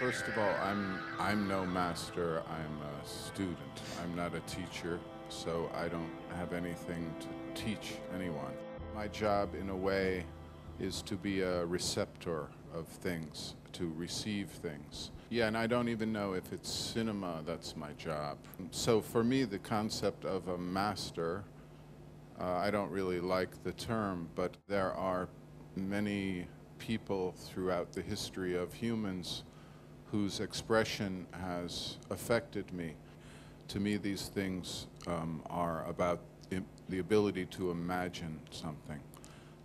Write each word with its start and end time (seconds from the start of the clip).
First 0.00 0.28
of 0.28 0.38
all, 0.38 0.54
I'm 0.62 0.98
I'm 1.18 1.46
no 1.46 1.66
master. 1.66 2.42
I'm 2.48 2.80
a 2.80 3.06
student. 3.06 3.82
I'm 4.02 4.16
not 4.16 4.34
a 4.34 4.40
teacher, 4.40 4.98
so 5.28 5.70
I 5.74 5.88
don't 5.88 6.10
have 6.36 6.54
anything 6.54 7.14
to 7.20 7.62
teach 7.62 7.96
anyone. 8.14 8.54
My 8.94 9.08
job, 9.08 9.54
in 9.54 9.68
a 9.68 9.76
way, 9.76 10.24
is 10.78 11.02
to 11.02 11.16
be 11.16 11.42
a 11.42 11.66
receptor 11.66 12.46
of 12.72 12.88
things, 12.88 13.56
to 13.72 13.92
receive 13.94 14.48
things. 14.48 15.10
Yeah, 15.28 15.48
and 15.48 15.58
I 15.58 15.66
don't 15.66 15.90
even 15.90 16.14
know 16.14 16.32
if 16.32 16.50
it's 16.50 16.72
cinema 16.72 17.42
that's 17.44 17.76
my 17.76 17.92
job. 17.98 18.38
So 18.70 19.02
for 19.02 19.22
me, 19.22 19.44
the 19.44 19.58
concept 19.58 20.24
of 20.24 20.48
a 20.48 20.56
master, 20.56 21.44
uh, 22.40 22.44
I 22.46 22.70
don't 22.70 22.90
really 22.90 23.20
like 23.20 23.62
the 23.64 23.72
term, 23.72 24.30
but 24.34 24.56
there 24.66 24.94
are 24.94 25.28
many 25.76 26.46
people 26.78 27.32
throughout 27.36 27.92
the 27.92 28.00
history 28.00 28.56
of 28.56 28.72
humans 28.72 29.44
whose 30.10 30.40
expression 30.40 31.26
has 31.32 31.96
affected 32.10 32.72
me. 32.72 32.94
To 33.68 33.80
me, 33.80 33.96
these 33.96 34.28
things 34.28 34.86
um, 35.06 35.42
are 35.48 35.84
about 35.86 36.20
the 36.88 36.98
ability 36.98 37.46
to 37.46 37.70
imagine 37.70 38.40
something. 38.50 38.98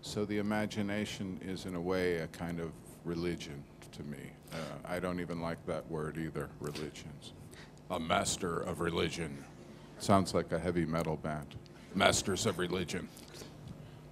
So 0.01 0.23
the 0.25 0.37
imagination 0.37 1.39
is, 1.43 1.65
in 1.65 1.75
a 1.75 1.81
way, 1.81 2.17
a 2.17 2.27
kind 2.27 2.59
of 2.59 2.71
religion 3.03 3.63
to 3.93 4.03
me. 4.03 4.19
Uh, 4.53 4.57
I 4.85 4.99
don't 4.99 5.19
even 5.19 5.41
like 5.41 5.65
that 5.65 5.89
word 5.89 6.17
either, 6.17 6.49
religions. 6.59 7.33
A 7.89 7.99
master 7.99 8.59
of 8.59 8.79
religion. 8.79 9.43
Sounds 9.97 10.33
like 10.35 10.51
a 10.51 10.59
heavy 10.59 10.85
metal 10.85 11.17
band. 11.17 11.55
Masters 11.95 12.45
of 12.45 12.59
religion. 12.59 13.07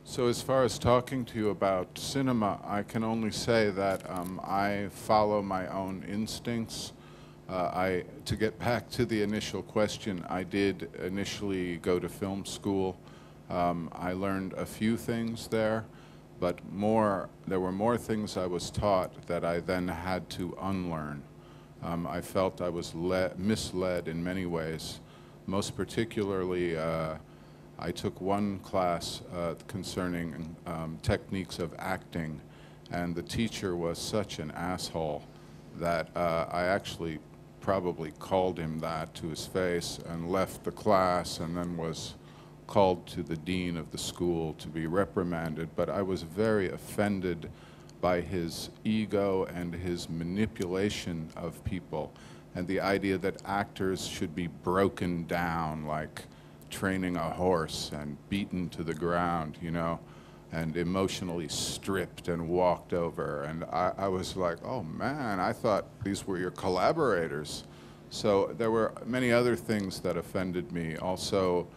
So 0.05 0.27
as 0.27 0.41
far 0.41 0.63
as 0.63 0.77
talking 0.77 1.25
to 1.25 1.37
you 1.37 1.49
about 1.49 1.97
cinema, 1.97 2.59
I 2.65 2.83
can 2.83 3.03
only 3.03 3.31
say 3.31 3.69
that 3.71 4.09
um, 4.09 4.39
I 4.43 4.89
follow 4.91 5.41
my 5.41 5.67
own 5.67 6.03
instincts. 6.07 6.93
Uh, 7.49 7.71
I, 7.73 8.03
to 8.25 8.35
get 8.35 8.59
back 8.59 8.89
to 8.91 9.05
the 9.05 9.21
initial 9.21 9.63
question, 9.63 10.25
I 10.29 10.43
did 10.43 10.89
initially 11.01 11.77
go 11.77 11.99
to 11.99 12.09
film 12.09 12.45
school. 12.45 12.97
Um, 13.49 13.89
I 13.93 14.13
learned 14.13 14.53
a 14.53 14.65
few 14.65 14.97
things 14.97 15.47
there 15.47 15.85
but 16.43 16.59
more, 16.73 17.29
there 17.47 17.61
were 17.61 17.71
more 17.71 17.97
things 17.97 18.35
I 18.35 18.47
was 18.47 18.69
taught 18.69 19.27
that 19.27 19.45
I 19.45 19.61
then 19.61 19.87
had 19.87 20.29
to 20.31 20.53
unlearn. 20.61 21.23
Um, 21.81 22.05
I 22.05 22.19
felt 22.19 22.59
I 22.59 22.67
was 22.67 22.93
misled 22.93 24.09
in 24.09 24.21
many 24.21 24.45
ways. 24.45 24.99
Most 25.45 25.77
particularly, 25.77 26.77
uh, 26.77 27.15
I 27.83 27.91
took 27.91 28.21
one 28.21 28.59
class 28.59 29.21
uh, 29.35 29.55
concerning 29.67 30.55
um, 30.65 30.97
techniques 31.01 31.59
of 31.59 31.75
acting, 31.77 32.39
and 32.91 33.13
the 33.13 33.21
teacher 33.21 33.75
was 33.75 33.99
such 33.99 34.39
an 34.39 34.51
asshole 34.51 35.21
that 35.79 36.07
uh, 36.15 36.45
I 36.49 36.63
actually 36.63 37.19
probably 37.59 38.11
called 38.19 38.57
him 38.57 38.79
that 38.79 39.13
to 39.15 39.27
his 39.27 39.45
face 39.45 39.99
and 40.07 40.31
left 40.31 40.63
the 40.63 40.71
class 40.71 41.41
and 41.41 41.57
then 41.57 41.75
was 41.75 42.13
called 42.67 43.05
to 43.07 43.21
the 43.21 43.35
dean 43.35 43.75
of 43.75 43.91
the 43.91 43.97
school 43.97 44.53
to 44.59 44.69
be 44.69 44.87
reprimanded, 44.87 45.67
but 45.75 45.89
I 45.89 46.03
was 46.03 46.21
very 46.23 46.69
offended 46.71 47.51
by 47.99 48.21
his 48.21 48.69
ego 48.85 49.43
and 49.53 49.73
his 49.73 50.09
manipulation 50.09 51.27
of 51.35 51.61
people 51.65 52.13
and 52.55 52.65
the 52.65 52.79
idea 52.79 53.17
that 53.17 53.41
actors 53.45 54.07
should 54.07 54.33
be 54.33 54.47
broken 54.47 55.25
down 55.25 55.85
like 55.85 56.23
training 56.73 57.15
a 57.15 57.29
horse 57.29 57.91
and 57.93 58.17
beaten 58.29 58.67
to 58.69 58.83
the 58.83 58.93
ground, 58.93 59.57
you 59.61 59.71
know, 59.71 59.99
and 60.51 60.75
emotionally 60.75 61.47
stripped 61.47 62.27
and 62.27 62.49
walked 62.49 62.93
over. 62.93 63.43
And 63.43 63.63
I, 63.65 63.93
I 63.97 64.07
was 64.07 64.35
like, 64.35 64.57
oh 64.65 64.83
man, 64.83 65.39
I 65.39 65.53
thought 65.53 65.85
these 66.03 66.25
were 66.27 66.37
your 66.37 66.51
collaborators. 66.51 67.63
So 68.09 68.53
there 68.57 68.71
were 68.71 68.93
many 69.05 69.31
other 69.31 69.55
things 69.55 69.99
that 70.01 70.17
offended 70.17 70.71
me. 70.71 70.97
Also, 70.97 71.67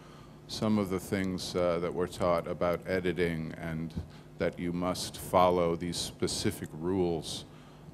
some 0.47 0.77
of 0.77 0.89
the 0.89 0.99
things 0.99 1.55
uh, 1.55 1.79
that 1.79 1.93
we're 1.93 2.07
taught 2.07 2.47
about 2.47 2.79
editing 2.87 3.53
and 3.61 3.93
that 4.37 4.57
you 4.59 4.71
must 4.71 5.17
follow 5.17 5.75
these 5.75 5.97
specific 5.97 6.69
rules. 6.73 7.45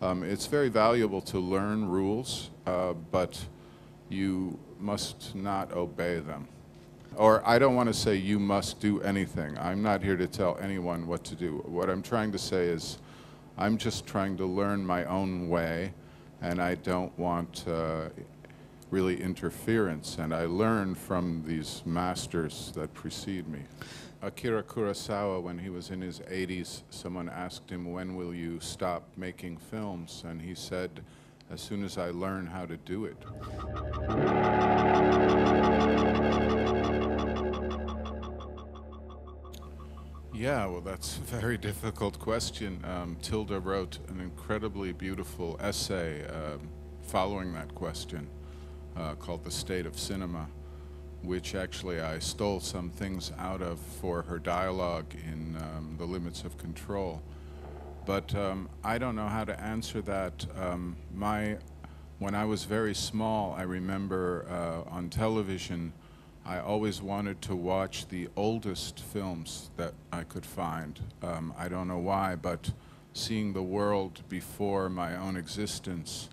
Um, 0.02 0.24
it's 0.24 0.48
very 0.48 0.70
valuable 0.70 1.22
to 1.22 1.40
learn 1.40 1.88
rules, 1.88 2.50
uh, 2.66 2.94
but 2.94 3.40
you 4.10 4.60
must 4.80 5.34
not 5.34 5.72
obey 5.72 6.20
them. 6.20 6.48
Or 7.16 7.48
I 7.48 7.60
don't 7.60 7.76
want 7.76 7.88
to 7.88 7.94
say 7.94 8.16
you 8.16 8.40
must 8.40 8.80
do 8.80 9.02
anything. 9.02 9.58
I'm 9.58 9.82
not 9.82 10.02
here 10.02 10.18
to 10.18 10.28
tell 10.28 10.58
anyone 10.62 11.08
what 11.08 11.24
to 11.26 11.36
do. 11.36 11.64
What 11.66 11.90
I'm 11.90 12.02
trying 12.02 12.32
to 12.32 12.40
say 12.40 12.66
is 12.66 12.98
I'm 13.58 13.78
just 13.78 14.08
trying 14.08 14.38
to 14.38 14.46
learn 14.46 14.86
my 14.86 15.06
own 15.06 15.50
way, 15.50 15.94
and 16.42 16.62
I 16.62 16.76
don't 16.76 17.18
want 17.20 17.66
uh, 17.68 18.10
really 18.90 19.22
interference, 19.22 20.18
and 20.18 20.34
I 20.34 20.46
learned 20.46 20.98
from 20.98 21.44
these 21.46 21.84
masters 21.86 22.72
that 22.76 22.94
precede 22.94 23.48
me. 23.48 23.62
Akira 24.24 24.64
Kurosawa, 24.64 25.42
when 25.42 25.58
he 25.60 25.70
was 25.70 25.90
in 25.90 26.02
his 26.02 26.20
80s, 26.22 26.84
someone 26.90 27.28
asked 27.28 27.70
him, 27.70 27.92
when 27.92 28.16
will 28.16 28.34
you 28.34 28.60
stop 28.60 29.04
making 29.18 29.58
films? 29.58 30.24
And 30.26 30.42
he 30.42 30.56
said, 30.56 31.02
as 31.52 31.62
soon 31.62 31.84
as 31.84 31.98
I 31.98 32.10
learn 32.10 32.48
how 32.48 32.66
to 32.66 32.78
do 32.78 33.06
it. 33.06 33.18
Yeah, 40.34 40.66
well, 40.66 40.82
that's 40.82 41.18
a 41.18 41.22
very 41.22 41.58
difficult 41.70 42.18
question. 42.18 42.84
Um, 42.84 43.18
Tilda 43.22 43.60
wrote 43.60 44.00
an 44.08 44.20
incredibly 44.20 44.92
beautiful 44.92 45.58
essay 45.62 46.26
um, 46.26 46.60
following 47.04 47.54
that 47.54 47.76
question 47.76 48.28
uh, 48.98 49.14
called 49.14 49.44
The 49.44 49.52
State 49.52 49.86
of 49.86 49.98
Cinema, 49.98 50.48
which 51.22 51.54
actually 51.54 52.02
I 52.02 52.18
stole 52.18 52.60
some 52.60 52.90
things 52.90 53.32
out 53.38 53.62
of 53.62 53.80
for 53.80 54.24
her 54.24 54.40
dialogue 54.40 55.14
in 55.24 55.56
um, 55.58 55.96
The 56.00 56.06
Limits 56.06 56.44
of 56.44 56.58
Control. 56.58 57.22
But 58.08 58.34
um, 58.34 58.70
I 58.84 58.98
don't 58.98 59.16
know 59.16 59.28
how 59.28 59.46
to 59.46 59.60
answer 59.62 60.02
that. 60.02 60.48
Um, 60.60 60.96
my, 61.14 61.58
when 62.18 62.34
I 62.34 62.46
was 62.46 62.64
very 62.64 62.96
small, 62.96 63.54
I 63.54 63.62
remember 63.62 64.48
uh, 64.50 64.90
on 64.90 65.10
television, 65.10 65.94
I 66.46 66.60
always 66.60 67.02
wanted 67.02 67.42
to 67.44 67.56
watch 67.56 68.10
the 68.10 68.28
oldest 68.36 69.00
films 69.00 69.70
that 69.78 69.94
I 70.12 70.24
could 70.24 70.46
find. 70.46 71.00
Um, 71.22 71.54
I 71.58 71.70
don't 71.70 71.88
know 71.88 72.00
why, 72.00 72.36
but 72.36 72.72
seeing 73.14 73.54
the 73.54 73.64
world 73.64 74.22
before 74.28 74.90
my 74.90 75.16
own 75.16 75.38
existence 75.38 76.30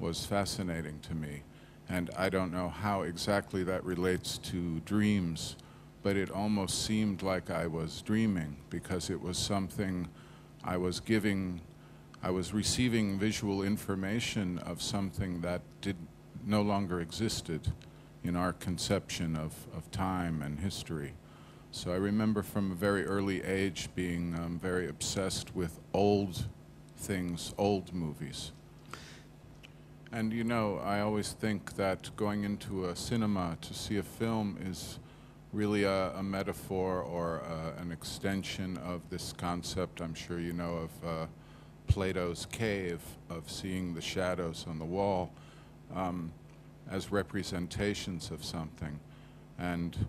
was 0.00 0.26
fascinating 0.26 0.98
to 1.00 1.14
me. 1.14 1.42
And 1.88 2.10
I 2.18 2.28
don't 2.28 2.50
know 2.50 2.70
how 2.70 3.02
exactly 3.02 3.62
that 3.64 3.84
relates 3.84 4.36
to 4.38 4.80
dreams, 4.80 5.54
but 6.02 6.16
it 6.16 6.30
almost 6.30 6.84
seemed 6.84 7.22
like 7.22 7.48
I 7.48 7.68
was 7.68 8.02
dreaming 8.02 8.56
because 8.68 9.10
it 9.10 9.20
was 9.20 9.38
something 9.38 10.08
I 10.64 10.76
was 10.76 10.98
giving, 10.98 11.60
I 12.20 12.30
was 12.30 12.52
receiving 12.52 13.16
visual 13.16 13.62
information 13.62 14.58
of 14.58 14.82
something 14.82 15.40
that 15.42 15.62
did 15.80 15.96
no 16.44 16.62
longer 16.62 17.00
existed 17.00 17.72
in 18.24 18.36
our 18.36 18.52
conception 18.52 19.36
of, 19.36 19.66
of 19.76 19.90
time 19.90 20.42
and 20.42 20.60
history. 20.60 21.14
So 21.70 21.90
I 21.90 21.96
remember 21.96 22.42
from 22.42 22.70
a 22.70 22.74
very 22.74 23.04
early 23.04 23.42
age 23.42 23.88
being 23.94 24.34
um, 24.34 24.58
very 24.58 24.88
obsessed 24.88 25.54
with 25.56 25.80
old 25.94 26.46
things, 26.96 27.54
old 27.58 27.94
movies. 27.94 28.52
And 30.12 30.32
you 30.32 30.44
know, 30.44 30.78
I 30.84 31.00
always 31.00 31.32
think 31.32 31.76
that 31.76 32.14
going 32.16 32.44
into 32.44 32.84
a 32.84 32.94
cinema 32.94 33.56
to 33.62 33.74
see 33.74 33.96
a 33.96 34.02
film 34.02 34.58
is 34.62 34.98
really 35.52 35.84
a, 35.84 36.12
a 36.14 36.22
metaphor 36.22 37.00
or 37.00 37.42
uh, 37.42 37.80
an 37.80 37.90
extension 37.90 38.76
of 38.78 39.00
this 39.08 39.32
concept, 39.32 40.00
I'm 40.00 40.14
sure 40.14 40.38
you 40.38 40.52
know, 40.52 40.74
of 40.74 41.08
uh, 41.08 41.26
Plato's 41.88 42.46
cave, 42.52 43.00
of 43.30 43.50
seeing 43.50 43.94
the 43.94 44.00
shadows 44.02 44.66
on 44.68 44.78
the 44.78 44.84
wall 44.84 45.32
um, 45.94 46.32
as 46.90 47.10
representations 47.10 48.30
of 48.30 48.44
something. 48.44 48.98
And 49.58 50.06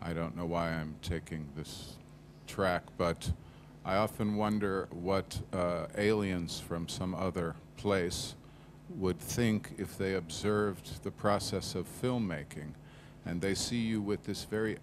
I 0.00 0.12
don't 0.12 0.36
know 0.36 0.46
why 0.46 0.70
I'm 0.70 0.96
taking 1.02 1.48
this 1.56 1.96
track, 2.46 2.84
but 2.96 3.30
I 3.84 3.96
often 3.96 4.36
wonder 4.36 4.88
what 4.90 5.40
uh, 5.52 5.86
aliens 5.96 6.60
from 6.60 6.88
some 6.88 7.14
other 7.14 7.54
place 7.76 8.34
would 8.90 9.18
think 9.18 9.72
if 9.78 9.96
they 9.96 10.14
observed 10.14 11.02
the 11.02 11.10
process 11.10 11.74
of 11.74 11.86
filmmaking 12.02 12.74
and 13.24 13.40
they 13.40 13.54
see 13.54 13.78
you 13.78 14.00
with 14.00 14.24
this 14.24 14.44
very, 14.44 14.78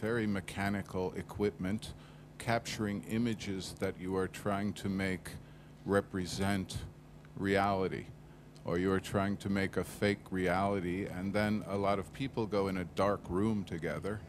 very 0.00 0.26
mechanical 0.26 1.12
equipment 1.16 1.92
capturing 2.38 3.02
images 3.04 3.74
that 3.78 3.94
you 4.00 4.16
are 4.16 4.28
trying 4.28 4.72
to 4.72 4.88
make 4.88 5.30
represent 5.84 6.78
reality 7.36 8.06
or 8.66 8.78
you 8.78 8.92
are 8.92 9.00
trying 9.00 9.36
to 9.38 9.48
make 9.48 9.76
a 9.76 9.84
fake 9.84 10.18
reality 10.30 11.06
and 11.06 11.32
then 11.32 11.64
a 11.68 11.76
lot 11.76 11.98
of 11.98 12.12
people 12.12 12.46
go 12.46 12.66
in 12.66 12.78
a 12.78 12.84
dark 12.84 13.20
room 13.30 13.62
together 13.64 14.20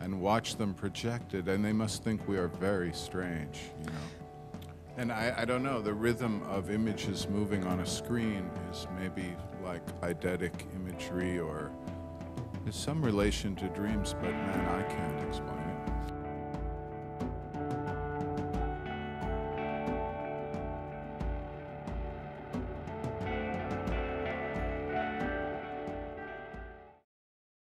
and 0.00 0.20
watch 0.20 0.56
them 0.56 0.74
projected 0.74 1.48
and 1.48 1.64
they 1.64 1.72
must 1.72 2.04
think 2.04 2.28
we 2.28 2.36
are 2.36 2.48
very 2.48 2.92
strange, 2.92 3.60
you 3.80 3.86
know. 3.86 3.92
And 4.98 5.12
I, 5.12 5.34
I 5.38 5.44
don't 5.44 5.62
know, 5.62 5.82
the 5.82 5.92
rhythm 5.92 6.42
of 6.44 6.70
images 6.70 7.28
moving 7.28 7.64
on 7.66 7.80
a 7.80 7.86
screen 7.86 8.48
is 8.70 8.86
maybe 8.98 9.34
like 9.64 9.84
eidetic 10.02 10.52
imagery 10.74 11.38
or 11.38 11.70
there's 12.64 12.76
some 12.76 13.02
relation 13.02 13.56
to 13.56 13.68
dreams, 13.68 14.14
but 14.20 14.30
man, 14.30 14.68
I 14.68 14.82
can't 14.82 15.28
explain 15.28 15.65